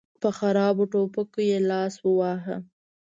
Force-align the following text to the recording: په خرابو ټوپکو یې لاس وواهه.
په 0.21 0.29
خرابو 0.37 0.83
ټوپکو 0.91 1.39
یې 1.49 1.57
لاس 1.69 1.93
وواهه. 2.01 2.55